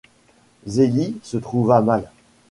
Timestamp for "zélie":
0.67-1.19